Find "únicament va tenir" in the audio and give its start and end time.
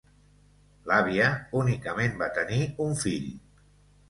1.59-2.59